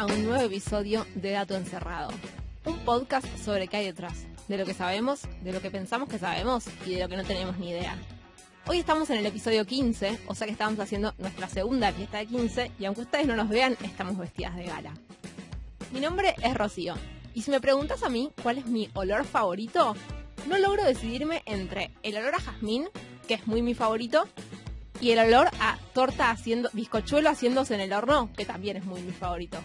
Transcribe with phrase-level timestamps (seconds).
[0.00, 2.08] a un nuevo episodio de Dato Encerrado,
[2.64, 6.18] un podcast sobre qué hay detrás, de lo que sabemos, de lo que pensamos que
[6.18, 7.98] sabemos y de lo que no tenemos ni idea.
[8.66, 12.24] Hoy estamos en el episodio 15, o sea que estamos haciendo nuestra segunda fiesta de
[12.28, 14.94] 15 y aunque ustedes no nos vean, estamos vestidas de gala.
[15.92, 16.94] Mi nombre es Rocío
[17.34, 19.94] y si me preguntas a mí cuál es mi olor favorito,
[20.46, 22.88] no logro decidirme entre el olor a jazmín,
[23.28, 24.26] que es muy mi favorito,
[24.98, 29.02] y el olor a torta haciendo, bizcochuelo haciéndose en el horno, que también es muy
[29.02, 29.58] mi favorito.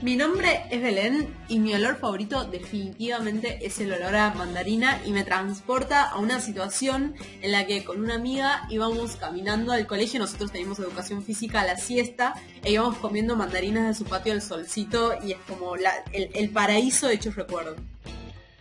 [0.00, 5.10] Mi nombre es Belén y mi olor favorito definitivamente es el olor a mandarina y
[5.10, 10.20] me transporta a una situación en la que con una amiga íbamos caminando al colegio,
[10.20, 14.40] nosotros teníamos educación física a la siesta e íbamos comiendo mandarinas de su patio al
[14.40, 17.74] solcito y es como el, paraíso hecho recuerdo.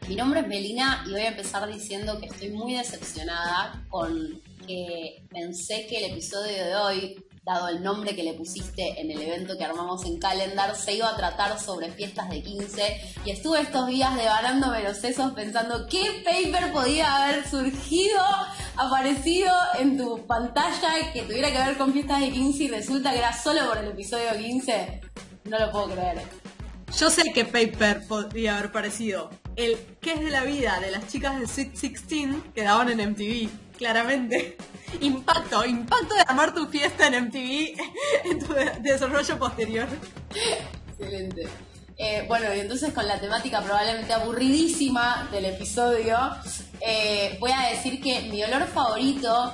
[0.07, 5.21] Mi nombre es Melina y voy a empezar diciendo que estoy muy decepcionada con que
[5.29, 9.57] pensé que el episodio de hoy, dado el nombre que le pusiste en el evento
[9.57, 13.87] que armamos en Calendar, se iba a tratar sobre fiestas de 15 y estuve estos
[13.87, 18.21] días devarándome los sesos pensando qué paper podía haber surgido,
[18.75, 23.19] aparecido en tu pantalla que tuviera que ver con fiestas de 15 y resulta que
[23.19, 25.01] era solo por el episodio 15.
[25.45, 26.21] No lo puedo creer.
[26.97, 29.29] Yo sé qué paper podría haber parecido.
[29.55, 33.11] El ¿Qué es de la vida de las chicas de Sweet 16 que daban en
[33.11, 33.49] MTV?
[33.77, 34.57] Claramente.
[35.01, 37.75] Impacto, impacto de amar tu fiesta en MTV
[38.23, 39.87] en tu desarrollo posterior.
[40.89, 41.47] Excelente.
[41.97, 46.17] Eh, bueno, y entonces con la temática probablemente aburridísima del episodio,
[46.79, 49.53] eh, voy a decir que mi olor favorito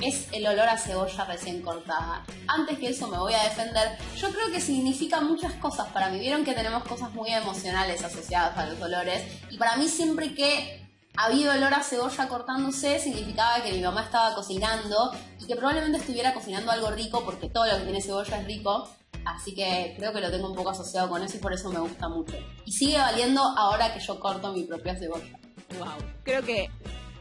[0.00, 2.24] es el olor a cebolla recién cortada.
[2.46, 3.98] Antes que eso me voy a defender.
[4.16, 6.18] Yo creo que significa muchas cosas para mí.
[6.18, 9.24] Vieron que tenemos cosas muy emocionales asociadas a los olores.
[9.50, 10.85] Y para mí siempre que
[11.16, 16.34] había olor a cebolla cortándose, significaba que mi mamá estaba cocinando y que probablemente estuviera
[16.34, 18.88] cocinando algo rico porque todo lo que tiene cebolla es rico.
[19.24, 21.80] Así que creo que lo tengo un poco asociado con eso y por eso me
[21.80, 22.36] gusta mucho.
[22.64, 25.38] Y sigue valiendo ahora que yo corto mi propia cebolla.
[25.78, 25.88] Wow.
[26.22, 26.70] Creo que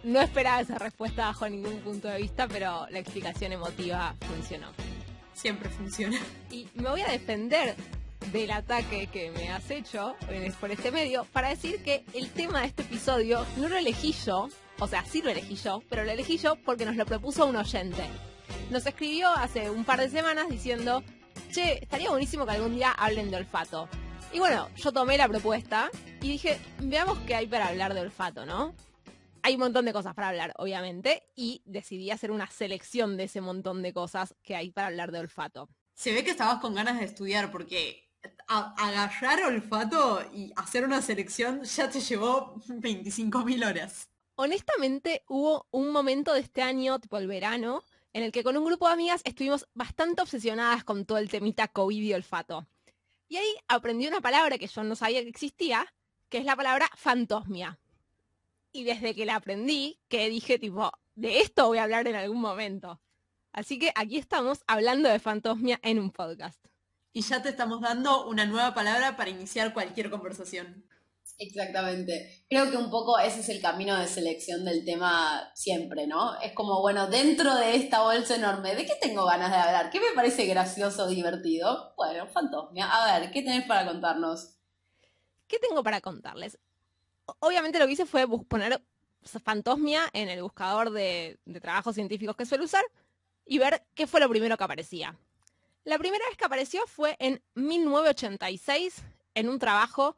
[0.04, 4.68] no esperaba esa respuesta bajo ningún punto de vista, pero la explicación emotiva funcionó.
[5.34, 6.20] Siempre funciona.
[6.52, 7.76] Y me voy a defender
[8.32, 10.16] del ataque que me has hecho
[10.60, 14.50] por este medio para decir que el tema de este episodio no lo elegí yo,
[14.80, 17.56] o sea, sí lo elegí yo, pero lo elegí yo porque nos lo propuso un
[17.56, 18.04] oyente.
[18.70, 21.04] Nos escribió hace un par de semanas diciendo,
[21.52, 23.88] che, estaría buenísimo que algún día hablen de olfato.
[24.34, 25.90] Y bueno, yo tomé la propuesta
[26.22, 28.76] y dije, veamos qué hay para hablar de olfato, ¿no?
[29.44, 33.42] Hay un montón de cosas para hablar, obviamente, y decidí hacer una selección de ese
[33.42, 35.70] montón de cosas que hay para hablar de olfato.
[35.94, 38.05] Se ve que estabas con ganas de estudiar porque
[38.48, 44.10] agarrar olfato y hacer una selección ya te llevó 25.000 horas.
[44.36, 48.66] Honestamente, hubo un momento de este año, tipo el verano, en el que con un
[48.66, 52.68] grupo de amigas estuvimos bastante obsesionadas con todo el temita COVID y olfato.
[53.28, 55.94] Y ahí aprendí una palabra que yo no sabía que existía,
[56.30, 57.80] que es la palabra fantosmia.
[58.72, 62.42] Y desde que la aprendí, que dije tipo, de esto voy a hablar en algún
[62.42, 63.02] momento.
[63.54, 66.66] Así que aquí estamos hablando de fantosmia en un podcast
[67.16, 70.86] y ya te estamos dando una nueva palabra para iniciar cualquier conversación.
[71.40, 72.44] Exactamente.
[72.50, 76.38] Creo que un poco ese es el camino de selección del tema siempre, ¿no?
[76.42, 79.92] Es como, bueno, dentro de esta bolsa enorme, ¿de qué tengo ganas de hablar?
[79.92, 81.94] ¿Qué me parece gracioso, divertido?
[81.96, 82.90] Bueno, fantosmia.
[82.92, 84.58] A ver, ¿qué tenés para contarnos?
[85.48, 86.60] ¿Qué tengo para contarles?
[87.40, 88.84] Obviamente lo que hice fue poner
[89.42, 92.84] fantosmia en el buscador de, de trabajos científicos que suelo usar
[93.46, 95.18] y ver qué fue lo primero que aparecía.
[95.86, 99.04] La primera vez que apareció fue en 1986
[99.36, 100.18] en un trabajo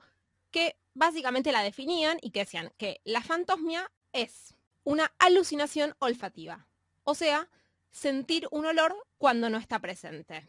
[0.49, 4.55] que básicamente la definían y que decían que la fantosmia es
[4.85, 6.65] una alucinación olfativa.
[7.03, 7.49] O sea,
[7.91, 10.47] sentir un olor cuando no está presente.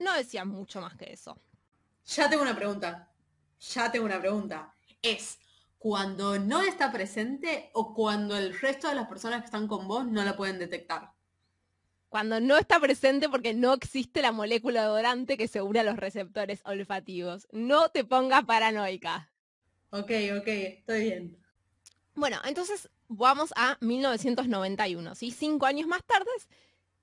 [0.00, 1.38] No decían mucho más que eso.
[2.04, 3.10] Ya tengo una pregunta.
[3.58, 4.74] Ya tengo una pregunta.
[5.00, 5.38] ¿Es
[5.78, 10.06] cuando no está presente o cuando el resto de las personas que están con vos
[10.06, 11.14] no la pueden detectar?
[12.08, 15.96] Cuando no está presente porque no existe la molécula odorante que se une a los
[15.96, 17.46] receptores olfativos.
[17.52, 19.30] No te pongas paranoica.
[19.90, 21.36] Ok, ok, estoy bien.
[22.14, 25.30] Bueno, entonces vamos a 1991, ¿sí?
[25.30, 26.30] Cinco años más tarde,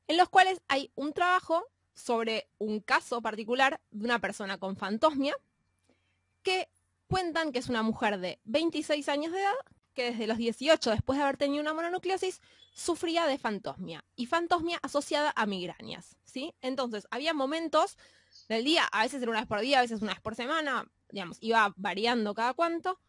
[0.07, 5.35] en los cuales hay un trabajo sobre un caso particular de una persona con fantosmia
[6.43, 6.67] que
[7.07, 9.55] cuentan que es una mujer de 26 años de edad
[9.95, 12.41] que desde los 18, después de haber tenido una mononucleosis,
[12.73, 16.53] sufría de fantosmia y fantosmia asociada a migrañas, ¿sí?
[16.61, 17.97] Entonces, había momentos
[18.49, 20.85] del día, a veces era una vez por día, a veces una vez por semana,
[21.09, 22.99] digamos, iba variando cada cuanto,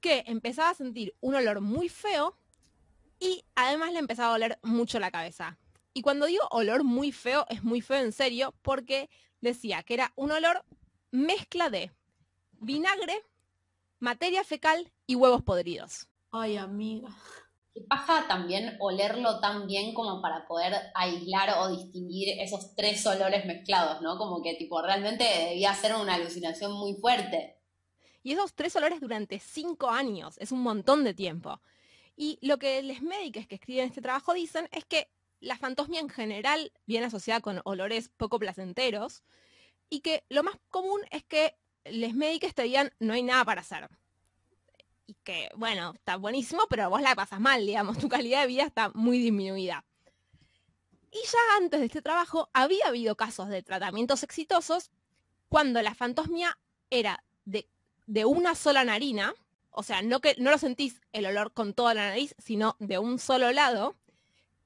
[0.00, 2.36] que empezaba a sentir un olor muy feo
[3.20, 5.58] y además le empezaba a doler mucho la cabeza.
[5.92, 9.10] Y cuando digo olor muy feo, es muy feo en serio porque
[9.40, 10.64] decía que era un olor
[11.10, 11.92] mezcla de
[12.52, 13.24] vinagre,
[13.98, 16.08] materia fecal y huevos podridos.
[16.30, 17.08] Ay, amiga.
[17.74, 23.44] ¿Qué paja también olerlo tan bien como para poder aislar o distinguir esos tres olores
[23.46, 24.18] mezclados, ¿no?
[24.18, 27.56] Como que tipo realmente debía ser una alucinación muy fuerte.
[28.22, 31.60] Y esos tres olores durante cinco años, es un montón de tiempo.
[32.16, 35.08] Y lo que los médicos que escriben este trabajo dicen es que
[35.40, 39.22] la fantosmia en general viene asociada con olores poco placenteros
[39.88, 41.56] y que lo más común es que
[41.92, 43.88] los médicos te digan no hay nada para hacer.
[45.06, 48.64] Y que, bueno, está buenísimo, pero vos la pasas mal, digamos, tu calidad de vida
[48.64, 49.84] está muy disminuida.
[51.10, 54.90] Y ya antes de este trabajo había habido casos de tratamientos exitosos
[55.48, 56.58] cuando la fantosmia
[56.90, 57.66] era de,
[58.06, 59.34] de una sola narina,
[59.70, 62.98] o sea, no, que, no lo sentís el olor con toda la nariz, sino de
[62.98, 63.96] un solo lado,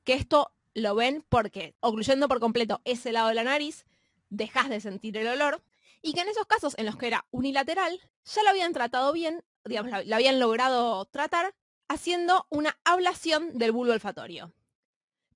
[0.04, 3.84] que esto lo ven porque, ocluyendo por completo ese lado de la nariz,
[4.30, 5.62] dejas de sentir el olor,
[6.02, 9.44] y que en esos casos en los que era unilateral, ya lo habían tratado bien,
[9.64, 11.54] digamos, lo habían logrado tratar
[11.88, 14.52] haciendo una ablación del bulbo olfatorio.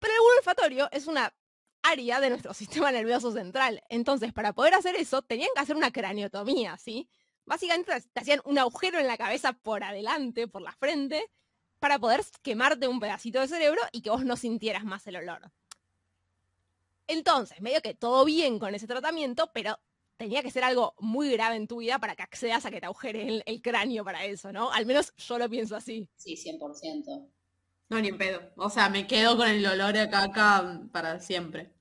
[0.00, 1.34] Pero el bulbo olfatorio es una
[1.82, 3.82] área de nuestro sistema nervioso central.
[3.88, 7.08] Entonces, para poder hacer eso, tenían que hacer una craniotomía, ¿sí?
[7.44, 11.30] Básicamente te hacían un agujero en la cabeza por adelante, por la frente,
[11.78, 15.52] para poder quemarte un pedacito de cerebro y que vos no sintieras más el olor.
[17.06, 19.78] Entonces, medio que todo bien con ese tratamiento, pero
[20.16, 22.86] tenía que ser algo muy grave en tu vida para que accedas a que te
[22.86, 24.70] agujere el, cráneo para eso, ¿no?
[24.72, 26.08] Al menos yo lo pienso así.
[26.16, 27.28] Sí, 100%.
[27.88, 28.40] No, ni en pedo.
[28.56, 31.72] O sea, me quedo con el olor a caca para siempre.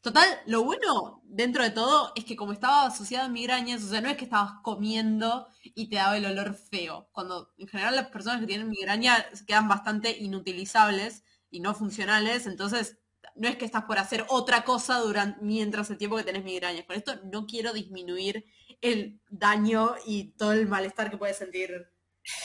[0.00, 4.00] Total, lo bueno dentro de todo es que como estaba asociado a migrañas, o sea,
[4.00, 7.10] no es que estabas comiendo y te daba el olor feo.
[7.12, 12.96] Cuando en general las personas que tienen migraña quedan bastante inutilizables y no funcionales, entonces
[13.40, 16.84] no es que estás por hacer otra cosa durante, mientras el tiempo que tenés migrañas.
[16.84, 18.44] Con esto no quiero disminuir
[18.82, 21.90] el daño y todo el malestar que puede sentir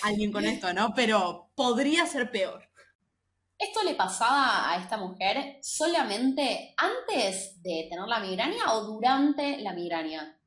[0.04, 0.94] alguien con esto, ¿no?
[0.96, 2.70] Pero podría ser peor.
[3.58, 9.74] ¿Esto le pasaba a esta mujer solamente antes de tener la migraña o durante la
[9.74, 10.40] migraña?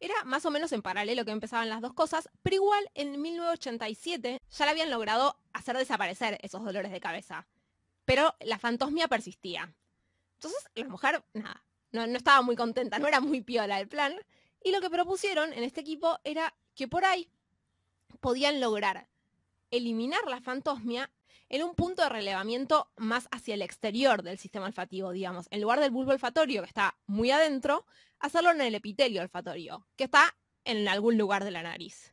[0.00, 4.38] Era más o menos en paralelo que empezaban las dos cosas, pero igual en 1987
[4.50, 7.46] ya le habían logrado hacer desaparecer esos dolores de cabeza.
[8.04, 9.74] Pero la fantosmia persistía.
[10.38, 14.14] Entonces la mujer, nada, no, no estaba muy contenta, no era muy piola el plan.
[14.62, 17.28] Y lo que propusieron en este equipo era que por ahí
[18.20, 19.08] podían lograr
[19.70, 21.10] eliminar la fantosmia
[21.48, 25.46] en un punto de relevamiento más hacia el exterior del sistema olfativo, digamos.
[25.50, 27.86] En lugar del bulbo olfatorio, que está muy adentro,
[28.18, 32.12] hacerlo en el epitelio olfatorio, que está en algún lugar de la nariz.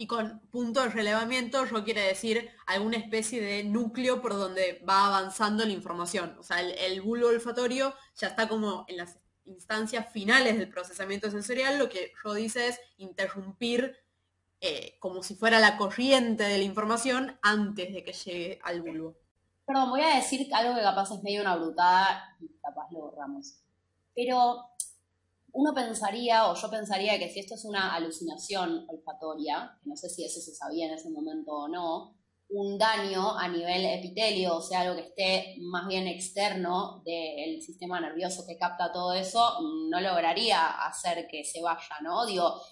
[0.00, 5.06] Y con punto de relevamiento yo quiere decir alguna especie de núcleo por donde va
[5.06, 6.36] avanzando la información.
[6.38, 11.80] O sea, el, bulbo olfatorio ya está como en las instancias finales del procesamiento sensorial,
[11.80, 13.96] lo que yo dice es interrumpir
[14.60, 19.16] eh, como si fuera la corriente de la información antes de que llegue al bulbo.
[19.66, 23.56] Perdón, voy a decir algo que capaz es medio una brutada y capaz lo borramos.
[24.14, 24.64] Pero
[25.58, 30.08] uno pensaría, o yo pensaría que si esto es una alucinación olfatoria, que no sé
[30.08, 32.14] si eso se sabía en ese momento o no,
[32.50, 38.00] un daño a nivel epitelio, o sea, algo que esté más bien externo del sistema
[38.00, 39.58] nervioso que capta todo eso,
[39.90, 42.24] no lograría hacer que se vaya, ¿no?
[42.24, 42.62] Digo,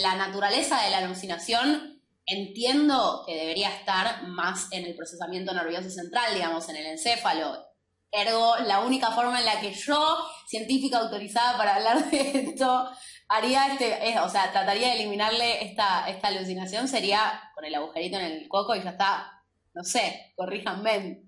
[0.00, 6.32] la naturaleza de la alucinación entiendo que debería estar más en el procesamiento nervioso central,
[6.32, 7.65] digamos, en el encéfalo.
[8.10, 12.90] Ergo, la única forma en la que yo, científica autorizada para hablar de esto,
[13.28, 18.24] haría este, o sea, trataría de eliminarle esta, esta alucinación sería con el agujerito en
[18.24, 19.32] el coco y ya está.
[19.74, 21.22] No sé, corríjanme.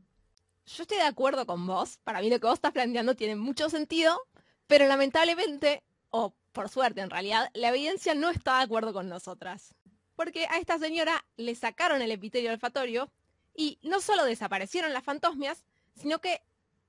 [0.64, 1.98] Yo estoy de acuerdo con vos.
[2.04, 4.18] Para mí lo que vos estás planteando tiene mucho sentido,
[4.66, 9.74] pero lamentablemente, o por suerte en realidad, la evidencia no está de acuerdo con nosotras.
[10.14, 13.10] Porque a esta señora le sacaron el epitelio olfatorio
[13.54, 16.42] y no solo desaparecieron las fantosmias, sino que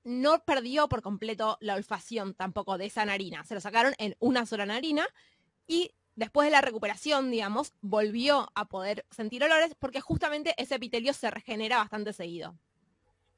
[0.04, 3.44] no perdió por completo la olfacción tampoco de esa narina.
[3.44, 5.06] Se lo sacaron en una sola narina
[5.66, 11.12] y después de la recuperación, digamos, volvió a poder sentir olores porque justamente ese epitelio
[11.12, 12.56] se regenera bastante seguido.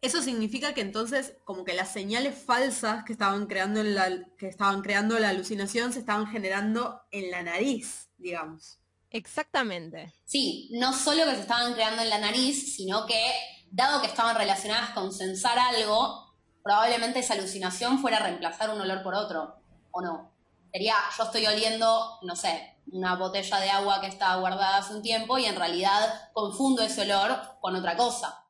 [0.01, 4.83] Eso significa que entonces como que las señales falsas que estaban creando la, que estaban
[4.83, 8.81] creando la alucinación se estaban generando en la nariz, digamos.
[9.11, 10.13] Exactamente.
[10.25, 13.23] Sí, no solo que se estaban creando en la nariz, sino que
[13.71, 16.32] dado que estaban relacionadas con sensar algo,
[16.63, 19.57] probablemente esa alucinación fuera reemplazar un olor por otro,
[19.91, 20.33] ¿o no?
[20.73, 25.03] Sería, yo estoy oliendo, no sé, una botella de agua que está guardada hace un
[25.03, 28.47] tiempo y en realidad confundo ese olor con otra cosa.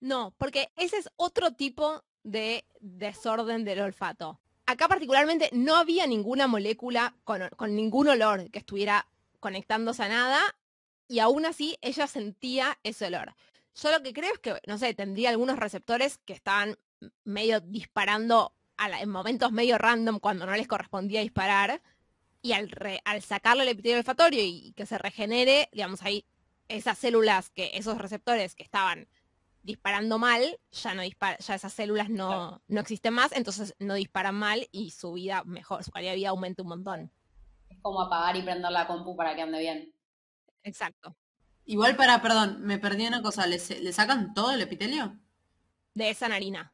[0.00, 4.40] No, porque ese es otro tipo de desorden del olfato.
[4.66, 9.06] acá particularmente no había ninguna molécula con, con ningún olor que estuviera
[9.40, 10.40] conectándose a nada
[11.08, 13.34] y aún así ella sentía ese olor.
[13.74, 16.78] Yo lo que creo es que, no sé, tendría algunos receptores que estaban
[17.24, 21.82] medio disparando a en momentos medio random cuando no les correspondía disparar.
[22.42, 22.70] Y al,
[23.04, 26.24] al sacarle el epitelio olfatorio y que se regenere, digamos, ahí
[26.68, 29.08] esas células, que esos receptores que estaban
[29.62, 34.34] disparando mal, ya no dispara, ya esas células no, no existen más, entonces no disparan
[34.34, 37.12] mal y su vida mejor, su calidad de vida aumenta un montón.
[37.68, 39.94] Es como apagar y prender la compu para que ande bien.
[40.62, 41.14] Exacto.
[41.64, 45.18] Igual para, perdón, me perdí una cosa, ¿le, ¿le sacan todo el epitelio?
[45.94, 46.72] De esa narina.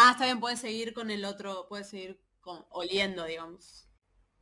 [0.00, 3.88] Ah, está bien, puede seguir con el otro, puede seguir con, oliendo, digamos.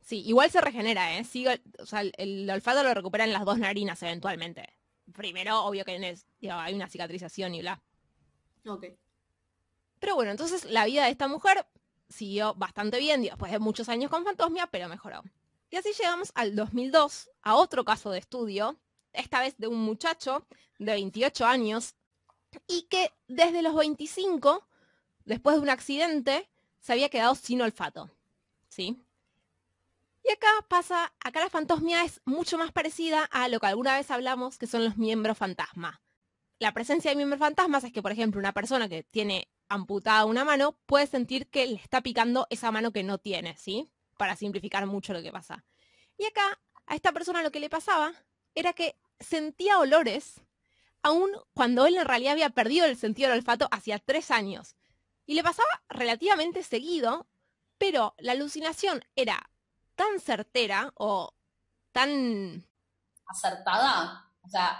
[0.01, 1.23] Sí, igual se regenera, ¿eh?
[1.23, 4.69] Sigue, o sea, el, olfato lo recuperan las dos narinas eventualmente.
[5.15, 6.15] Primero, obvio que
[6.51, 7.81] hay una cicatrización y bla.
[8.67, 8.85] Ok.
[9.97, 11.65] Pero bueno, entonces la vida de esta mujer
[12.07, 15.23] siguió bastante bien, después de muchos años con fantosmia, pero mejoró.
[15.71, 18.79] Y así llegamos al 2002, a otro caso de estudio,
[19.11, 20.45] esta vez de un muchacho
[20.77, 21.95] de 28 años,
[22.67, 24.66] y que desde los 25,
[25.27, 28.09] después de un accidente, se había quedado sin olfato.
[28.69, 29.03] ¿Sí?
[30.23, 34.09] Y acá pasa, acá la fantosmia es mucho más parecida a lo que alguna vez
[34.11, 36.01] hablamos, que son los miembros fantasma.
[36.59, 40.43] La presencia de miembros fantasmas es que, por ejemplo, una persona que tiene amputada una
[40.43, 43.89] mano puede sentir que le está picando esa mano que no tiene, ¿sí?
[44.17, 45.65] Para simplificar mucho lo que pasa.
[46.17, 48.13] Y acá, a esta persona lo que le pasaba
[48.55, 50.41] era que sentía olores,
[51.03, 54.76] aun cuando él en realidad había perdido el sentido del olfato hacía tres años.
[55.27, 57.27] Y le pasaba relativamente seguido,
[57.77, 59.51] pero la alucinación era
[59.95, 61.35] tan certera o
[61.91, 62.65] tan...
[63.27, 64.31] acertada.
[64.41, 64.79] O sea,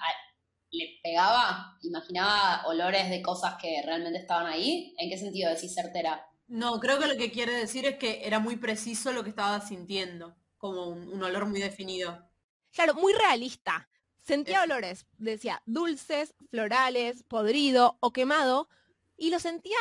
[0.72, 4.96] le pegaba, imaginaba olores de cosas que realmente estaban ahí.
[4.98, 6.26] ¿En qué sentido decís certera?
[6.48, 9.60] No, creo que lo que quiere decir es que era muy preciso lo que estaba
[9.60, 12.26] sintiendo, como un, olor muy definido.
[12.72, 13.90] Claro, muy realista.
[14.22, 18.70] Sentía olores, decía, dulces, florales, podrido o quemado,
[19.18, 19.78] y lo sentía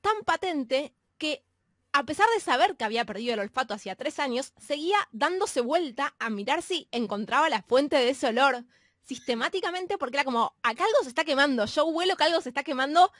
[0.00, 1.44] tan patente que
[1.92, 6.14] a pesar de saber que había perdido el olfato hacía tres años, seguía dándose vuelta
[6.18, 8.64] a mirar si encontraba la fuente de ese olor
[9.02, 12.62] sistemáticamente porque era como, acá algo se está quemando, yo huelo que algo se está
[12.62, 13.10] quemando,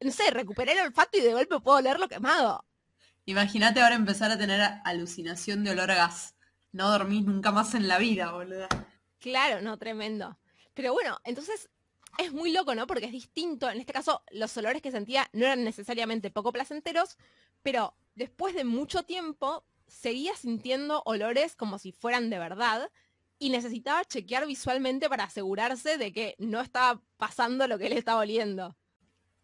[0.00, 2.64] no sé, recuperé el olfato y de golpe puedo olerlo quemado.
[3.24, 6.34] Imagínate ahora empezar a tener alucinación de olor a gas.
[6.72, 8.68] No dormís nunca más en la vida, boluda.
[9.18, 10.38] Claro, no, tremendo.
[10.74, 11.70] Pero bueno, entonces
[12.18, 12.86] es muy loco, ¿no?
[12.86, 13.68] Porque es distinto.
[13.70, 17.16] En este caso, los olores que sentía no eran necesariamente poco placenteros,
[17.62, 22.90] pero después de mucho tiempo seguía sintiendo olores como si fueran de verdad
[23.38, 28.20] y necesitaba chequear visualmente para asegurarse de que no estaba pasando lo que él estaba
[28.20, 28.76] oliendo.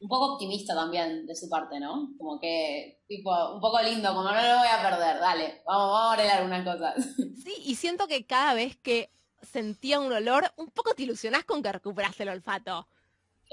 [0.00, 2.08] Un poco optimista también de su parte, ¿no?
[2.18, 6.10] Como que, tipo, un poco lindo, como no lo voy a perder, dale, vamos, vamos
[6.10, 7.06] a arreglar algunas cosas.
[7.44, 9.10] Sí, y siento que cada vez que
[9.42, 12.88] sentía un olor, un poco te ilusionás con que recuperaste el olfato.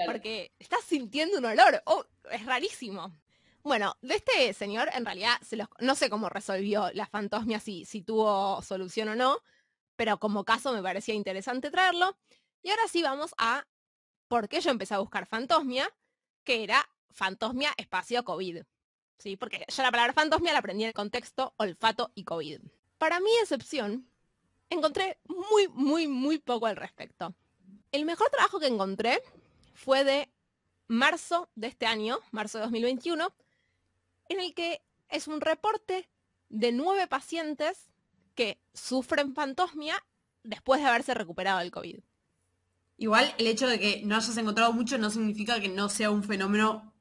[0.06, 1.82] Porque estás sintiendo un olor.
[1.86, 3.14] Oh, es rarísimo.
[3.64, 8.02] Bueno, de este señor, en realidad, se no sé cómo resolvió la fantosmia, si, si
[8.02, 9.40] tuvo solución o no,
[9.98, 12.18] pero como caso me parecía interesante traerlo.
[12.64, 13.68] Y ahora sí vamos a
[14.28, 15.94] por qué yo empecé a buscar fantosmia,
[16.46, 18.64] que era fantosmia espacio COVID.
[19.18, 19.36] ¿Sí?
[19.36, 22.62] Porque yo la palabra fantosmia la aprendí en el contexto olfato y COVID.
[22.98, 24.09] Para mi excepción,
[24.70, 27.36] encontré muy, muy, muy poco al respecto.
[27.92, 29.22] El mejor trabajo que encontré
[29.74, 30.30] fue de
[30.88, 33.34] marzo de este año, marzo de 2021,
[34.30, 36.10] en el que es un reporte
[36.50, 37.90] de nueve pacientes
[38.36, 40.04] que sufren fantosmia
[40.44, 42.00] después de haberse recuperado del COVID.
[42.98, 46.24] Igual el hecho de que no hayas encontrado mucho no significa que no sea un
[46.24, 46.94] fenómeno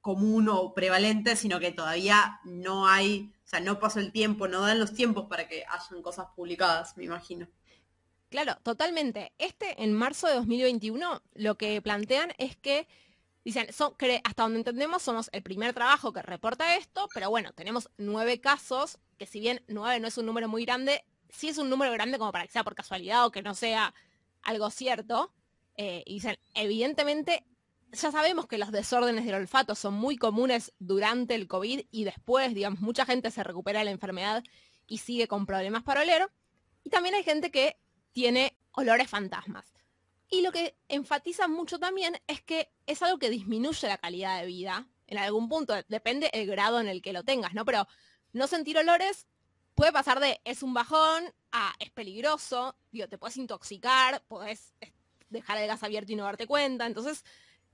[0.00, 4.60] común o prevalente, sino que todavía no hay, o sea, no pasó el tiempo, no
[4.60, 7.48] dan los tiempos para que hayan cosas publicadas, me imagino.
[8.28, 9.32] Claro, totalmente.
[9.38, 12.88] Este, en marzo de 2021, lo que plantean es que
[13.46, 17.88] Dicen, son, hasta donde entendemos, somos el primer trabajo que reporta esto, pero bueno, tenemos
[17.96, 21.70] nueve casos, que si bien nueve no es un número muy grande, sí es un
[21.70, 23.94] número grande como para que sea por casualidad o que no sea
[24.42, 25.32] algo cierto.
[25.76, 27.44] Eh, y dicen, evidentemente,
[27.92, 32.54] ya sabemos que los desórdenes del olfato son muy comunes durante el COVID y después,
[32.54, 34.42] digamos, mucha gente se recupera de la enfermedad
[34.86, 36.28] y sigue con problemas para oler.
[36.84, 37.78] Y también hay gente que
[38.12, 39.72] tiene olores fantasmas.
[40.28, 44.46] Y lo que enfatiza mucho también es que es algo que disminuye la calidad de
[44.46, 47.64] vida en algún punto, depende el grado en el que lo tengas, ¿no?
[47.64, 47.86] Pero
[48.32, 49.26] no sentir olores
[49.76, 54.74] puede pasar de es un bajón a es peligroso, digo, te puedes intoxicar, puedes
[55.30, 57.24] dejar el gas abierto y no darte cuenta, entonces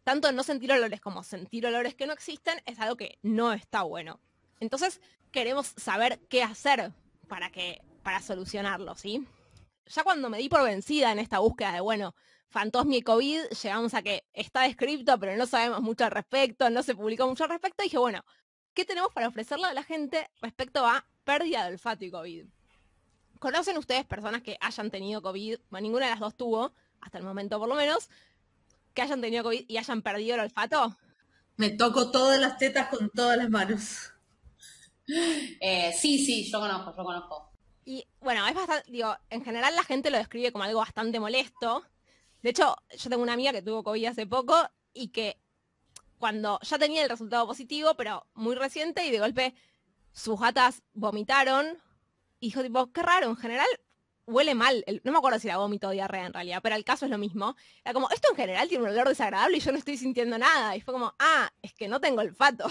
[0.04, 3.82] tanto no sentir olores como sentir olores que no existen es algo que no está
[3.82, 4.20] bueno.
[4.60, 6.92] Entonces, queremos saber qué hacer
[7.28, 9.26] para que para solucionarlo, ¿sí?
[9.86, 12.14] Ya cuando me di por vencida en esta búsqueda de, bueno,
[12.48, 16.82] Fantosmi y COVID, llegamos a que está descrito, pero no sabemos mucho al respecto, no
[16.82, 18.22] se publicó mucho al respecto, dije, bueno,
[18.74, 22.46] ¿qué tenemos para ofrecerle a la gente respecto a pérdida de olfato y COVID?
[23.38, 25.58] ¿Conocen ustedes personas que hayan tenido COVID?
[25.70, 28.10] Bueno, ninguna de las dos tuvo, hasta el momento por lo menos,
[28.94, 30.96] que hayan tenido COVID y hayan perdido el olfato.
[31.56, 34.12] Me toco todas las tetas con todas las manos.
[35.60, 37.52] Eh, sí, sí, yo conozco, yo conozco.
[37.84, 41.84] Y bueno, es bastante, digo, en general la gente lo describe como algo bastante molesto.
[42.42, 44.56] De hecho, yo tengo una amiga que tuvo COVID hace poco
[44.94, 45.38] y que
[46.18, 49.54] cuando ya tenía el resultado positivo, pero muy reciente, y de golpe
[50.12, 51.78] sus gatas vomitaron,
[52.38, 53.66] y dijo tipo, qué raro, en general
[54.26, 54.84] huele mal.
[55.04, 57.18] No me acuerdo si era vómito o diarrea en realidad, pero el caso es lo
[57.18, 57.56] mismo.
[57.84, 60.76] Era como, esto en general tiene un olor desagradable y yo no estoy sintiendo nada.
[60.76, 62.66] Y fue como, ah, es que no tengo olfato.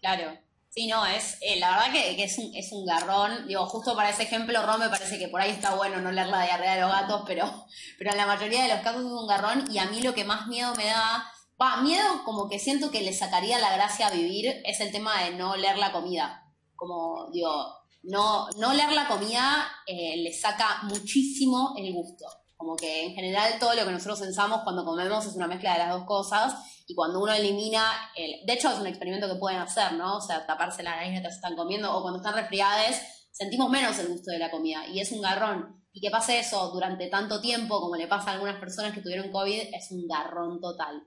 [0.00, 0.38] Claro.
[0.76, 3.48] Sí, no, es, eh, la verdad que, es, un, es un garrón.
[3.48, 6.26] Digo, justo para ese ejemplo, Ron me parece que por ahí está bueno no leer
[6.26, 7.66] la diarrea de los gatos, pero,
[7.98, 10.24] pero en la mayoría de los casos es un garrón y a mí lo que
[10.24, 14.10] más miedo me da, va, miedo como que siento que le sacaría la gracia a
[14.10, 16.44] vivir, es el tema de no leer la comida.
[16.74, 22.24] Como, digo, no, no leer la comida eh, le saca muchísimo el gusto.
[22.56, 25.78] Como que en general todo lo que nosotros pensamos cuando comemos es una mezcla de
[25.80, 26.54] las dos cosas
[26.86, 27.84] y cuando uno elimina,
[28.14, 30.16] el, de hecho es un experimento que pueden hacer, ¿no?
[30.16, 34.08] O sea, taparse la nariz mientras están comiendo o cuando están resfriadas, sentimos menos el
[34.08, 35.84] gusto de la comida y es un garrón.
[35.92, 39.30] Y que pase eso durante tanto tiempo, como le pasa a algunas personas que tuvieron
[39.30, 41.06] COVID, es un garrón total.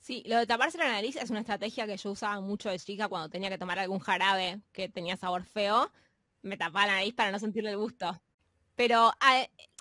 [0.00, 3.08] Sí, lo de taparse la nariz es una estrategia que yo usaba mucho de chica
[3.08, 5.90] cuando tenía que tomar algún jarabe que tenía sabor feo.
[6.42, 8.20] Me tapaba la nariz para no sentirle el gusto.
[8.74, 9.12] Pero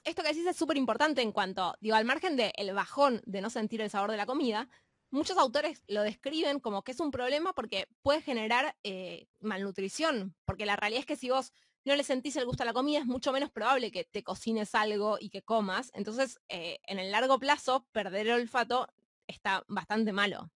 [0.03, 3.49] esto que decís es súper importante en cuanto, digo, al margen del bajón de no
[3.49, 4.69] sentir el sabor de la comida,
[5.11, 10.65] muchos autores lo describen como que es un problema porque puede generar eh, malnutrición, porque
[10.65, 11.53] la realidad es que si vos
[11.85, 14.75] no le sentís el gusto a la comida, es mucho menos probable que te cocines
[14.75, 15.91] algo y que comas.
[15.93, 18.87] Entonces, eh, en el largo plazo, perder el olfato
[19.25, 20.51] está bastante malo.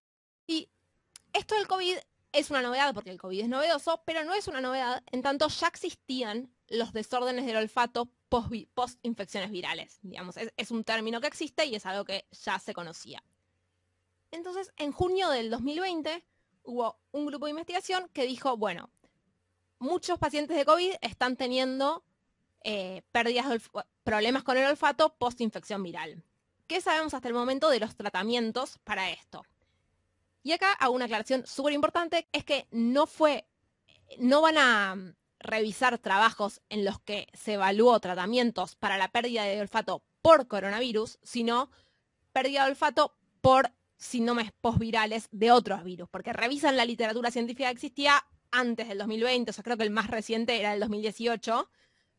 [0.45, 0.69] Y
[1.31, 1.97] esto del COVID
[2.31, 5.47] es una novedad porque el COVID es novedoso, pero no es una novedad en tanto
[5.47, 9.99] ya existían los desórdenes del olfato post-infecciones virales.
[10.01, 13.21] Digamos, es un término que existe y es algo que ya se conocía.
[14.31, 16.23] Entonces, en junio del 2020
[16.63, 18.89] hubo un grupo de investigación que dijo, bueno,
[19.79, 22.03] muchos pacientes de COVID están teniendo
[22.63, 23.61] eh, pérdidas de
[24.03, 26.23] problemas con el olfato post-infección viral.
[26.67, 29.43] ¿Qué sabemos hasta el momento de los tratamientos para esto?
[30.43, 33.45] Y acá hago una aclaración súper importante, es que no fue,
[34.17, 39.43] no van a mm, revisar trabajos en los que se evaluó tratamientos para la pérdida
[39.43, 41.69] de olfato por coronavirus, sino
[42.31, 47.73] pérdida de olfato por síndromes postvirales de otros virus, porque revisan la literatura científica que
[47.73, 51.69] existía antes del 2020, o sea, creo que el más reciente era el 2018,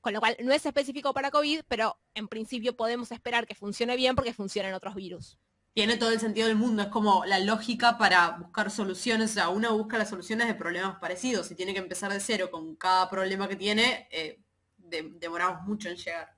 [0.00, 3.96] con lo cual no es específico para COVID, pero en principio podemos esperar que funcione
[3.96, 5.38] bien porque funciona en otros virus.
[5.74, 9.48] Tiene todo el sentido del mundo, es como la lógica para buscar soluciones, o sea,
[9.48, 13.08] uno busca las soluciones de problemas parecidos, si tiene que empezar de cero con cada
[13.08, 14.38] problema que tiene, eh,
[14.76, 16.36] demoramos mucho en llegar.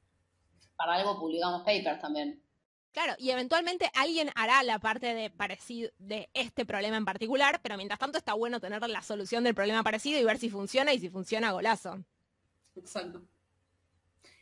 [0.77, 2.41] Para algo publicamos papers también.
[2.93, 7.77] Claro, y eventualmente alguien hará la parte de parecido de este problema en particular, pero
[7.77, 11.01] mientras tanto está bueno tener la solución del problema parecido y ver si funciona y
[11.01, 12.05] si funciona golazo.
[12.77, 13.21] Exacto.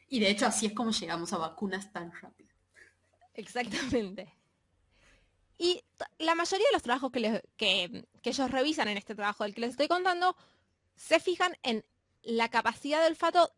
[0.09, 2.51] Y de hecho así es como llegamos a vacunas tan rápido.
[3.33, 4.35] Exactamente.
[5.63, 5.85] Y
[6.19, 9.87] la mayoría de los trabajos que, ellos revisan en este trabajo del que les estoy
[9.87, 10.35] contando,
[10.97, 11.85] se fijan en
[12.25, 13.55] la capacidad del olfato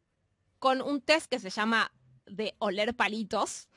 [0.59, 1.95] con un test que se llama
[2.27, 3.71] de oler palitos,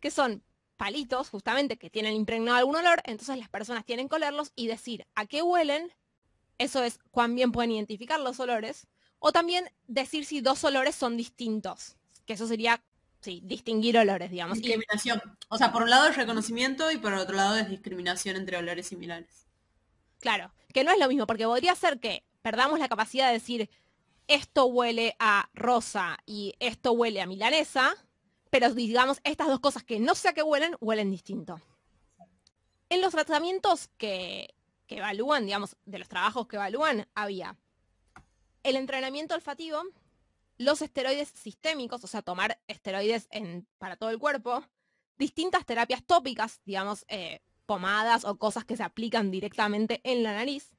[0.00, 0.42] que son
[0.76, 5.06] palitos, justamente, que tienen impregnado algún olor, entonces las personas tienen que olerlos y decir
[5.14, 5.94] a qué huelen,
[6.58, 8.88] eso es cuán bien pueden identificar los olores,
[9.20, 11.94] o también decir si dos olores son distintos,
[12.26, 12.82] que eso sería,
[13.20, 14.58] sí, distinguir olores, digamos.
[14.58, 15.20] Discriminación.
[15.48, 18.56] O sea, por un lado es reconocimiento y por el otro lado es discriminación entre
[18.56, 19.46] olores similares.
[20.20, 23.70] Claro, que no es lo mismo, porque podría ser que perdamos la capacidad de decir
[24.28, 27.94] esto huele a rosa y esto huele a milanesa,
[28.50, 31.60] pero digamos, estas dos cosas que no sé a qué huelen, huelen distinto.
[32.90, 34.54] En los tratamientos que,
[34.88, 37.56] evalúan, digamos, de los trabajos que evalúan, había
[38.62, 39.82] el entrenamiento olfativo,
[40.58, 43.28] los esteroides sistémicos, o sea, tomar esteroides
[43.78, 44.64] para todo el cuerpo,
[45.18, 50.74] distintas terapias tópicas, digamos, eh, pomadas o cosas que se aplican directamente en la nariz,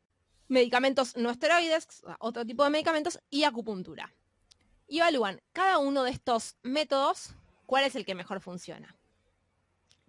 [0.47, 1.87] medicamentos no esteroides,
[2.19, 4.13] otro tipo de medicamentos, y acupuntura.
[4.87, 7.35] Y evalúan cada uno de estos métodos
[7.69, 8.95] ¿Cuál es el que mejor funciona?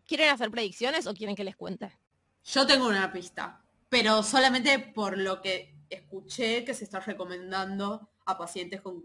[0.07, 1.95] ¿Quieren hacer predicciones o quieren que les cuente?
[2.43, 8.39] Yo tengo una pista, pero solamente por lo que escuché que se está recomendando a
[8.39, 9.05] pacientes con,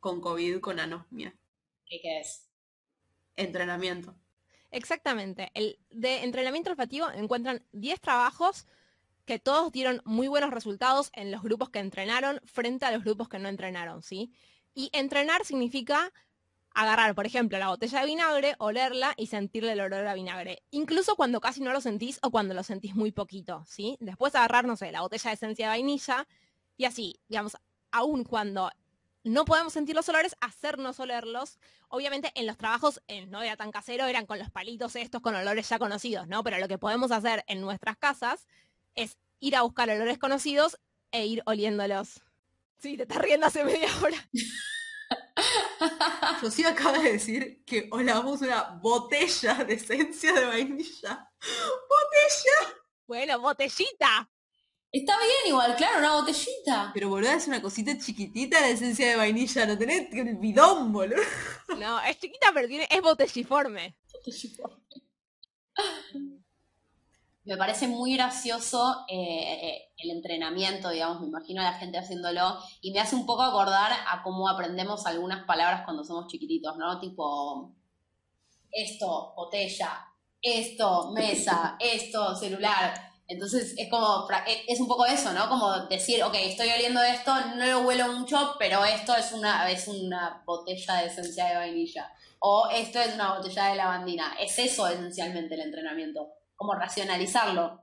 [0.00, 1.34] con COVID con anosmia.
[1.86, 2.48] ¿Qué, qué es?
[3.36, 4.14] Entrenamiento.
[4.70, 5.50] Exactamente.
[5.54, 8.66] El de entrenamiento olfativo encuentran 10 trabajos
[9.24, 13.28] que todos dieron muy buenos resultados en los grupos que entrenaron frente a los grupos
[13.28, 14.32] que no entrenaron, ¿sí?
[14.74, 16.12] Y entrenar significa
[16.76, 20.62] agarrar, por ejemplo, la botella de vinagre, olerla y sentirle el olor a vinagre.
[20.70, 23.96] Incluso cuando casi no lo sentís o cuando lo sentís muy poquito, ¿sí?
[23.98, 26.28] Después agarrar, no sé, la botella de esencia de vainilla
[26.76, 27.56] y así, digamos,
[27.90, 28.70] aún cuando
[29.26, 31.58] no podemos sentir los olores, hacernos olerlos.
[31.88, 35.34] Obviamente en los trabajos eh, no era tan casero, eran con los palitos estos, con
[35.34, 36.44] olores ya conocidos, ¿no?
[36.44, 38.46] Pero lo que podemos hacer en nuestras casas
[38.94, 40.78] es ir a buscar olores conocidos
[41.10, 42.22] e ir oliéndolos.
[42.78, 44.16] Sí, te estás riendo hace media hora.
[46.40, 51.28] Rocío acaba de decir que olamos una botella de esencia de vainilla.
[51.40, 52.76] ¡Botella!
[53.08, 54.30] Bueno, botellita.
[54.96, 56.90] Está bien igual, claro, una botellita.
[56.94, 61.20] Pero boludo, es una cosita chiquitita de esencia de vainilla, no tenés el bidón, boludo.
[61.78, 63.94] No, es chiquita, pero tiene, es botelliforme.
[67.44, 72.58] Me parece muy gracioso eh, eh, el entrenamiento, digamos, me imagino a la gente haciéndolo,
[72.80, 76.98] y me hace un poco acordar a cómo aprendemos algunas palabras cuando somos chiquititos, ¿no?
[77.00, 77.76] Tipo,
[78.70, 80.06] esto, botella,
[80.40, 83.05] esto, mesa, esto, celular.
[83.28, 85.48] Entonces es como, e, es un poco eso, ¿no?
[85.48, 89.88] Como decir, ok, estoy oliendo esto, no lo huelo mucho, pero esto es una, es
[89.88, 92.12] una botella de esencia de vainilla.
[92.38, 94.36] O esto es una botella de lavandina.
[94.38, 97.82] Es eso esencialmente el entrenamiento como racionalizarlo.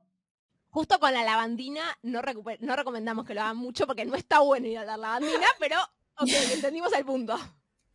[0.70, 2.22] Justo con la lavandina no,
[2.60, 5.78] no recomendamos que lo hagan mucho porque no está bueno ir a dar lavandina, pero
[6.20, 7.38] ok, entendimos el punto.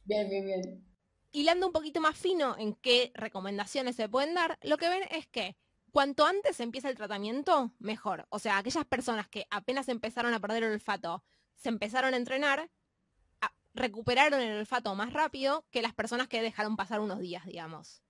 [0.05, 0.85] Bien, bien, bien.
[1.33, 5.27] Hilando un poquito más fino en qué recomendaciones se pueden dar, lo que ven es
[5.27, 5.57] que
[5.99, 8.29] cuanto antes empieza el tratamiento, mejor.
[8.31, 11.25] O sea, aquellas personas que apenas empezaron a perder el olfato,
[11.57, 12.71] se empezaron a entrenar,
[13.75, 18.01] recuperaron el olfato más rápido que las personas que dejaron pasar unos días, digamos.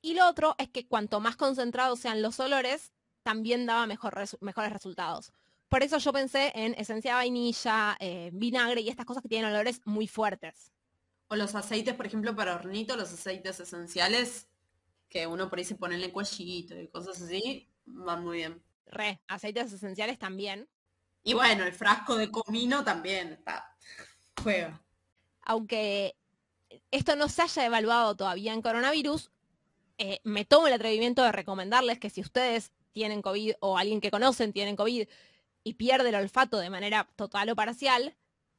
[0.00, 5.34] Y lo otro es que cuanto más concentrados sean los olores, también daba mejores resultados.
[5.68, 9.52] Por eso yo pensé en esencia de vainilla, eh, vinagre y estas cosas que tienen
[9.52, 10.72] olores muy fuertes.
[11.28, 14.48] O los aceites, por ejemplo, para hornito, los aceites esenciales,
[15.08, 18.62] que uno por ahí se pone en el cuellito y cosas así, van muy bien.
[18.86, 20.68] Re, aceites esenciales también.
[21.22, 23.76] Y bueno, el frasco de comino también está.
[24.42, 24.80] Juega.
[25.42, 26.16] Aunque
[26.90, 29.30] esto no se haya evaluado todavía en coronavirus,
[29.98, 34.10] eh, me tomo el atrevimiento de recomendarles que si ustedes tienen COVID o alguien que
[34.10, 35.08] conocen tienen COVID
[35.64, 38.14] y pierde el olfato de manera total o parcial,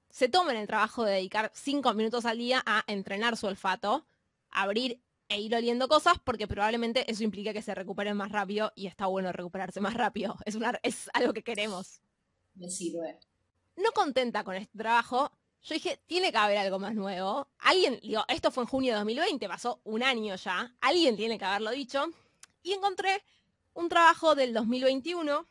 [0.09, 4.05] se tomen el trabajo de dedicar cinco minutos al día a entrenar su olfato,
[4.49, 8.87] abrir e ir oliendo cosas, porque probablemente eso implica que se recuperen más rápido y
[8.87, 10.37] está bueno recuperarse más rápido.
[10.45, 12.01] Es, una, es algo que queremos.
[12.55, 13.19] Me sirve.
[13.75, 15.31] No contenta con este trabajo,
[15.63, 17.47] yo dije, tiene que haber algo más nuevo.
[17.59, 20.73] Alguien, digo, esto fue en junio de 2020, pasó un año ya.
[20.81, 22.05] Alguien tiene que haberlo dicho.
[22.63, 23.23] Y encontré
[23.73, 25.47] un trabajo del 2021,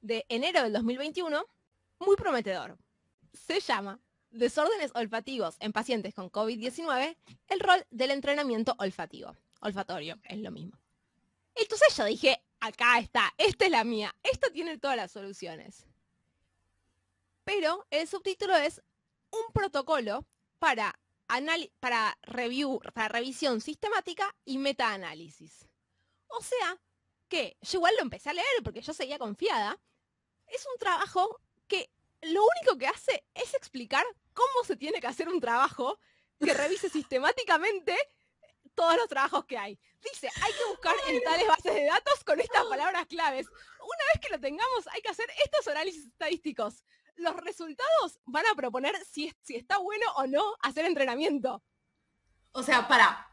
[0.00, 1.44] de enero del 2021,
[2.00, 2.78] muy prometedor.
[3.32, 4.00] Se llama
[4.34, 7.16] Desórdenes olfativos en pacientes con COVID-19,
[7.46, 9.36] el rol del entrenamiento olfativo.
[9.60, 10.76] Olfatorio, es lo mismo.
[11.54, 15.86] Entonces yo dije, acá está, esta es la mía, esto tiene todas las soluciones.
[17.44, 18.82] Pero el subtítulo es
[19.30, 20.26] un protocolo
[20.58, 20.98] para,
[21.78, 25.68] para, review, para revisión sistemática y metaanálisis.
[26.26, 26.76] O sea,
[27.28, 29.78] que yo igual lo empecé a leer porque yo seguía confiada.
[30.48, 31.88] Es un trabajo que
[32.22, 35.98] lo único que hace es explicar cómo se tiene que hacer un trabajo
[36.38, 37.96] que revise sistemáticamente
[38.74, 39.78] todos los trabajos que hay.
[40.02, 43.46] Dice, hay que buscar en tales bases de datos con estas palabras claves.
[43.46, 46.82] Una vez que lo tengamos, hay que hacer estos análisis estadísticos
[47.16, 51.62] los resultados van a proponer si, si está bueno o no hacer entrenamiento.
[52.52, 53.28] O sea, para.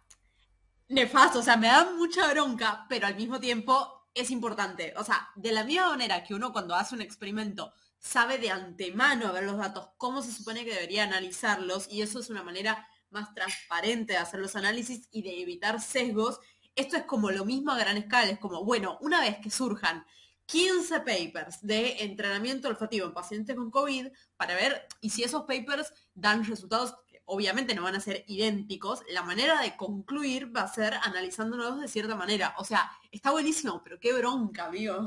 [0.90, 4.94] Nefasto, o sea, me da mucha bronca, pero al mismo tiempo es importante.
[4.98, 9.28] O sea, de la misma manera que uno cuando hace un experimento sabe de antemano
[9.28, 12.88] a ver los datos, cómo se supone que debería analizarlos, y eso es una manera
[13.12, 16.40] más transparente de hacer los análisis y de evitar sesgos.
[16.76, 20.06] Esto es como lo mismo a gran escala, es como, bueno, una vez que surjan
[20.48, 25.94] 15 papers de entrenamiento olfativo en pacientes con COVID para ver y si esos papers
[26.14, 30.74] dan resultados que obviamente no van a ser idénticos, la manera de concluir va a
[30.74, 32.56] ser analizándolos de cierta manera.
[32.58, 35.06] O sea, está buenísimo, pero qué bronca, amigo.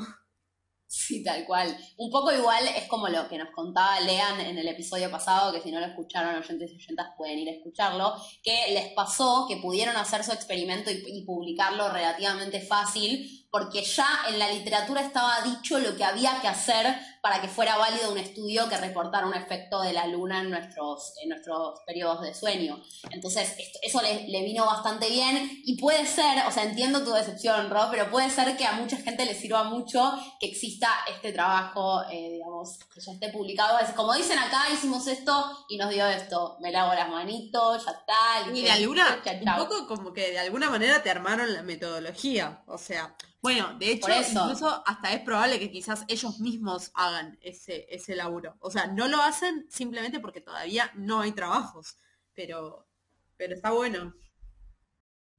[0.96, 1.76] Sí, tal cual.
[1.96, 5.60] Un poco igual es como lo que nos contaba Lean en el episodio pasado, que
[5.60, 9.56] si no lo escucharon oyentes y oyentas pueden ir a escucharlo, que les pasó que
[9.56, 15.78] pudieron hacer su experimento y publicarlo relativamente fácil porque ya en la literatura estaba dicho
[15.78, 19.80] lo que había que hacer para que fuera válido un estudio que reportara un efecto
[19.80, 22.82] de la luna en nuestros, en nuestros periodos de sueño.
[23.12, 27.92] Entonces, eso le, vino bastante bien y puede ser, o sea, entiendo tu decepción, Rob,
[27.92, 32.30] pero puede ser que a mucha gente le sirva mucho que exista este trabajo, eh,
[32.32, 33.78] digamos, que ya esté publicado.
[33.78, 36.56] Es como dicen acá, hicimos esto y nos dio esto.
[36.58, 38.52] Me lavo las manitos, ya está.
[38.52, 42.78] Y de alguna, un poco como que de alguna manera te armaron la metodología, o
[42.78, 48.16] sea bueno, de hecho, incluso hasta es probable que quizás ellos mismos hagan ese, ese
[48.16, 48.56] laburo.
[48.60, 51.98] O sea, no lo hacen simplemente porque todavía no hay trabajos.
[52.32, 52.88] Pero,
[53.36, 54.14] pero está bueno.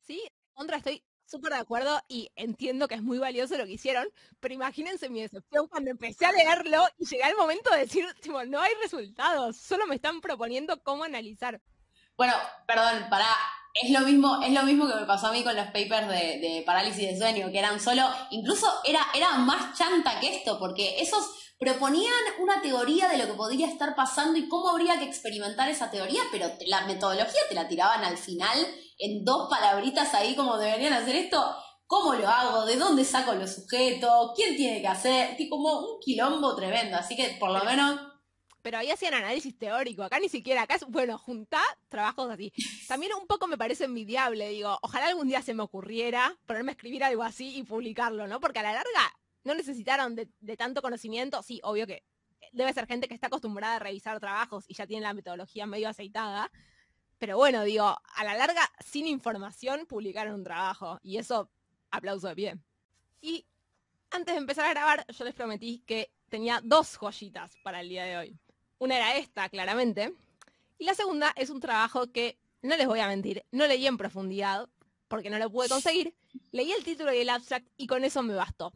[0.05, 0.21] Sí,
[0.53, 4.07] contra, estoy súper de acuerdo y entiendo que es muy valioso lo que hicieron,
[4.39, 8.45] pero imagínense mi decepción cuando empecé a leerlo y llegué al momento de decir, tipo,
[8.45, 11.59] no hay resultados, solo me están proponiendo cómo analizar.
[12.15, 12.35] Bueno,
[12.67, 13.35] perdón, para
[13.75, 16.63] es lo mismo, es lo mismo que me pasó a mí con los papers de,
[16.65, 21.29] parálisis de sueño, que eran solo, incluso era, era más chanta que esto, porque esos
[21.59, 25.91] proponían una teoría de lo que podría estar pasando y cómo habría que experimentar esa
[25.91, 28.57] teoría, pero la metodología te la tiraban al final
[28.97, 31.43] en dos palabritas ahí como deberían hacer esto.
[31.88, 32.65] ¿Cómo lo hago?
[32.65, 34.31] ¿De dónde saco los sujetos?
[34.35, 35.35] ¿Quién tiene que hacer?
[35.39, 36.97] Y como un quilombo tremendo.
[36.97, 37.99] Así que por lo menos
[38.65, 42.51] pero ahí hacían análisis teórico, acá ni siquiera, acá es, bueno, juntar trabajos así.
[42.88, 46.73] También un poco me parece envidiable, digo, ojalá algún día se me ocurriera ponerme a
[46.73, 48.39] escribir algo así y publicarlo, ¿no?
[48.39, 52.04] Porque a la larga no necesitaron de, tanto conocimiento, sí, obvio que
[52.54, 55.88] debe ser gente que está acostumbrada a revisar trabajos y ya tiene la metodología medio
[55.88, 56.51] aceitada,
[57.19, 61.51] pero bueno, digo, a la larga, sin información, publicaron un trabajo y eso,
[61.91, 62.58] aplauso de pie.
[63.21, 63.45] Y
[64.10, 68.06] antes de empezar a grabar, yo les prometí que tenía dos joyitas para el día
[68.06, 68.39] de hoy.
[68.77, 70.13] Una era esta, claramente.
[70.77, 73.97] Y la segunda es un trabajo que, no les voy a mentir, no leí en
[73.97, 74.67] profundidad,
[75.07, 76.15] porque no lo pude conseguir.
[76.51, 78.73] Leí el título y el abstract y con eso me bastó.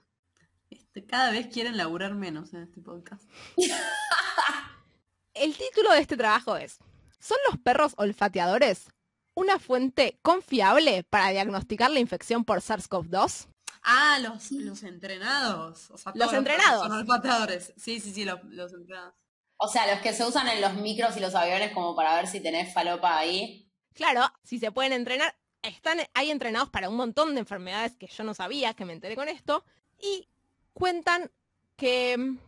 [0.70, 3.24] Este, cada vez quieren laburar menos en este podcast.
[5.34, 6.78] el título de este trabajo es,
[7.20, 8.88] ¿son los perros olfateadores
[9.34, 13.48] una fuente confiable para diagnosticar la infección por SARS-CoV-2?
[13.84, 15.90] Ah, los, los entrenados.
[16.14, 16.84] los entrenados.
[16.84, 17.74] Son olfateadores.
[17.78, 19.14] Sí, sí, sí, los entrenados.
[19.62, 22.28] O sea, los que se usan en los micros y los aviones como para ver
[22.28, 23.70] si tenés falopa ahí.
[23.94, 25.36] Claro, si se pueden entrenar.
[25.62, 29.18] Están, hay entrenados para un montón de enfermedades que yo no sabía, que me enteré
[29.18, 29.66] con esto.
[30.02, 30.30] Y
[30.72, 31.30] cuentan
[31.76, 32.40] que mm,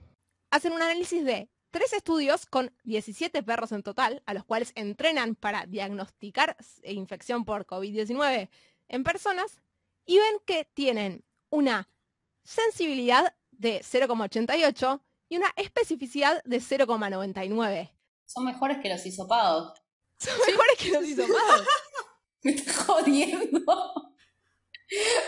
[0.52, 5.36] hacen un análisis de tres estudios con 17 perros en total, a los cuales entrenan
[5.36, 8.48] para diagnosticar infección por COVID-19
[8.88, 9.60] en personas,
[10.06, 11.90] y ven que tienen una
[12.44, 17.90] sensibilidad de 0,88 y una especificidad de 0,99.
[18.26, 19.80] Son mejores que los hisopados.
[20.18, 21.68] Son mejores que los hisopados.
[22.44, 23.94] Me estás jodiendo.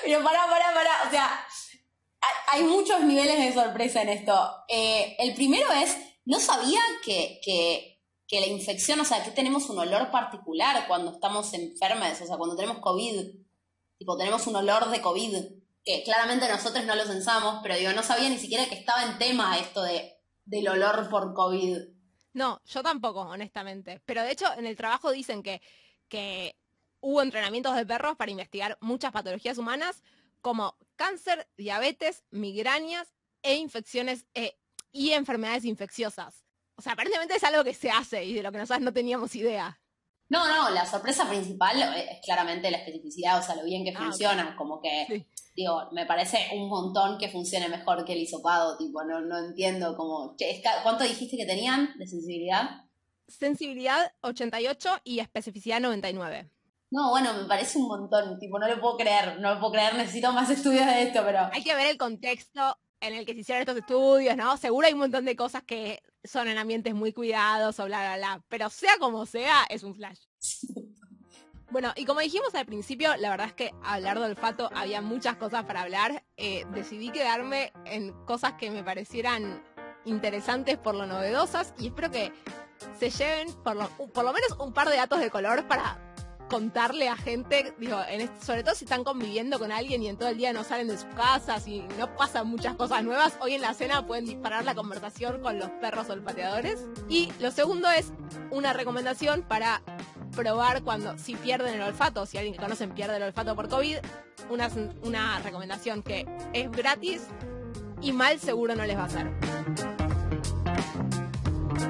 [0.03, 0.91] Pero pará, pará, pará.
[1.07, 1.47] O sea,
[2.47, 4.35] hay muchos niveles de sorpresa en esto.
[4.67, 9.69] Eh, el primero es, no sabía que, que, que, la infección, o sea, que tenemos
[9.69, 13.35] un olor particular cuando estamos enfermos, o sea, cuando tenemos COVID.
[13.97, 18.03] Tipo, tenemos un olor de COVID que claramente nosotros no lo censamos, pero digo, no
[18.03, 21.77] sabía ni siquiera que estaba en tema esto de, del olor por COVID.
[22.33, 24.01] No, yo tampoco, honestamente.
[24.05, 25.61] Pero de hecho, en el trabajo dicen que,
[26.07, 26.55] que
[27.01, 30.03] hubo entrenamientos de perros para investigar muchas patologías humanas,
[30.41, 34.57] como cáncer, diabetes, migrañas e infecciones eh,
[34.91, 36.45] y enfermedades infecciosas.
[36.75, 39.35] O sea, aparentemente es algo que se hace y de lo que nosotros no teníamos
[39.35, 39.79] idea.
[40.29, 43.99] No, no, la sorpresa principal es claramente la especificidad, o sea, lo bien que ah,
[43.99, 49.03] funciona, como que digo, me parece un montón que funcione mejor que el hisopado, tipo,
[49.03, 50.35] no, no entiendo cómo...
[50.83, 52.85] ¿Cuánto dijiste que tenían de sensibilidad?
[53.27, 56.49] Sensibilidad 88 y especificidad 99.
[56.91, 59.95] No, bueno, me parece un montón, tipo, no lo puedo creer, no lo puedo creer,
[59.95, 61.49] necesito más estudios de esto, pero...
[61.51, 64.55] Hay que ver el contexto en el que se hicieron estos estudios, ¿no?
[64.57, 68.17] Seguro hay un montón de cosas que son en ambientes muy cuidados o bla, bla,
[68.17, 70.19] bla, pero sea como sea, es un flash.
[71.73, 75.37] Bueno, y como dijimos al principio, la verdad es que hablar de olfato había muchas
[75.37, 76.23] cosas para hablar.
[76.37, 79.63] Eh, decidí quedarme en cosas que me parecieran
[80.05, 82.31] interesantes por lo novedosas y espero que
[82.99, 83.89] se lleven por lo,
[84.33, 85.99] menos un par de datos de color para
[86.47, 87.97] contarle a gente, digo,
[88.39, 90.97] sobre todo si están conviviendo con alguien y en todo el día no salen de
[90.99, 94.75] sus casas y no pasan muchas cosas nuevas, hoy en la cena pueden disparar la
[94.75, 96.85] conversación con los perros olfateadores.
[97.09, 98.13] Y lo segundo es
[98.51, 99.81] una recomendación para
[100.35, 103.97] probar cuando, si pierden el olfato, si alguien que conocen pierde el olfato por COVID,
[104.49, 104.69] una,
[105.03, 107.27] una recomendación que es gratis
[108.01, 110.02] y mal seguro no les va a hacer.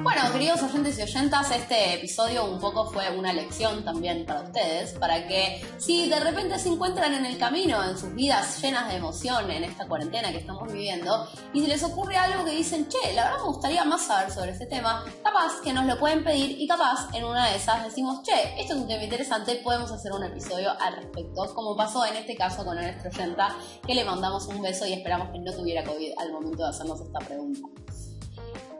[0.02, 4.92] Bueno, queridos oyentes y oyentas, este episodio un poco fue una lección también para ustedes,
[4.92, 8.96] para que si de repente se encuentran en el camino, en sus vidas llenas de
[8.96, 13.12] emoción en esta cuarentena que estamos viviendo, y se les ocurre algo que dicen, che,
[13.14, 16.60] la verdad me gustaría más saber sobre este tema, capaz que nos lo pueden pedir
[16.60, 20.12] y capaz en una de esas decimos, che, esto es un tema interesante, podemos hacer
[20.12, 24.46] un episodio al respecto, como pasó en este caso con nuestro oyenta, que le mandamos
[24.46, 27.83] un beso y esperamos que no tuviera COVID al momento de hacernos esta pregunta.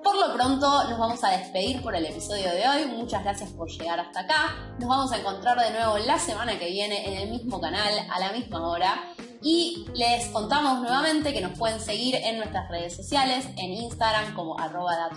[0.05, 2.85] Por lo pronto nos vamos a despedir por el episodio de hoy.
[2.95, 4.55] Muchas gracias por llegar hasta acá.
[4.79, 8.21] Nos vamos a encontrar de nuevo la semana que viene en el mismo canal a
[8.21, 9.03] la misma hora.
[9.41, 14.61] Y les contamos nuevamente que nos pueden seguir en nuestras redes sociales, en Instagram como
[14.61, 15.09] arroba.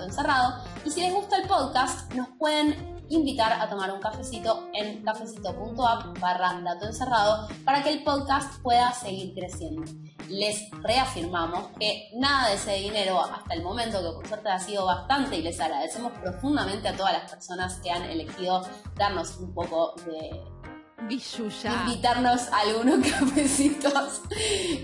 [0.86, 6.17] Y si les gusta el podcast, nos pueden invitar a tomar un cafecito en cafecito.app
[7.65, 9.84] para que el podcast pueda seguir creciendo.
[10.30, 14.86] Les reafirmamos que nada de ese dinero hasta el momento, que por suerte ha sido
[14.86, 19.96] bastante y les agradecemos profundamente a todas las personas que han elegido darnos un poco
[20.06, 20.44] de
[21.10, 24.22] invitarnos a algunos cafecitos.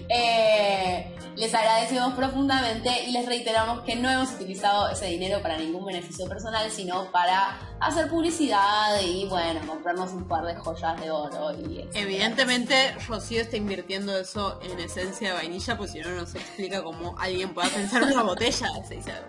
[0.09, 5.85] Eh, les agradecemos profundamente y les reiteramos que no hemos utilizado ese dinero para ningún
[5.85, 11.51] beneficio personal, sino para hacer publicidad y bueno, comprarnos un par de joyas de oro.
[11.53, 16.37] Y Evidentemente, Rocío está invirtiendo eso en esencia de vainilla, pues si no, no se
[16.37, 19.21] explica cómo alguien pueda pensar una botella de esencia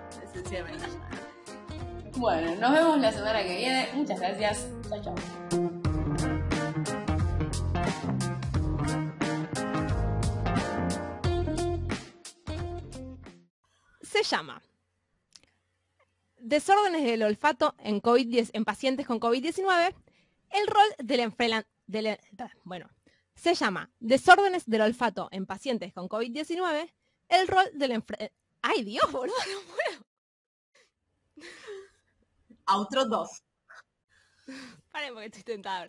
[0.51, 0.89] de vainilla.
[2.17, 3.89] Bueno, nos vemos la semana que viene.
[3.95, 4.67] Muchas gracias.
[4.89, 5.15] Chao, chao.
[14.25, 14.63] Llama
[16.37, 19.95] Desórdenes del olfato en, COVID en pacientes con COVID-19,
[20.51, 21.33] el rol del
[22.65, 22.91] bueno,
[23.35, 26.93] se llama Desórdenes del olfato en pacientes con COVID-19,
[27.29, 28.03] el rol del
[28.61, 29.35] ¡Ay, Dios, boludo!
[29.53, 30.07] No puedo.
[32.67, 33.43] Outro 2.
[34.91, 35.87] Paren porque estoy tentada.